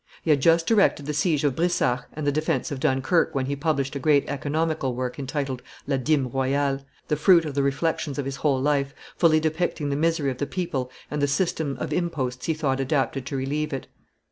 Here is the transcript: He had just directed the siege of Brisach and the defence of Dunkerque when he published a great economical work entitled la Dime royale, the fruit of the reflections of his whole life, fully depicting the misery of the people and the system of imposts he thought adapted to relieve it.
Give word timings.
He 0.23 0.31
had 0.31 0.41
just 0.41 0.65
directed 0.65 1.05
the 1.05 1.13
siege 1.13 1.43
of 1.43 1.55
Brisach 1.55 2.05
and 2.13 2.25
the 2.25 2.31
defence 2.31 2.71
of 2.71 2.79
Dunkerque 2.79 3.35
when 3.35 3.45
he 3.45 3.55
published 3.55 3.95
a 3.95 3.99
great 3.99 4.27
economical 4.27 4.95
work 4.95 5.19
entitled 5.19 5.61
la 5.85 5.97
Dime 5.97 6.27
royale, 6.27 6.83
the 7.07 7.15
fruit 7.15 7.45
of 7.45 7.53
the 7.53 7.61
reflections 7.61 8.17
of 8.17 8.25
his 8.25 8.37
whole 8.37 8.59
life, 8.59 8.95
fully 9.15 9.39
depicting 9.39 9.89
the 9.91 9.95
misery 9.95 10.31
of 10.31 10.39
the 10.39 10.47
people 10.47 10.89
and 11.11 11.21
the 11.21 11.27
system 11.27 11.77
of 11.79 11.93
imposts 11.93 12.47
he 12.47 12.55
thought 12.55 12.79
adapted 12.79 13.27
to 13.27 13.37
relieve 13.37 13.71
it. 13.73 13.85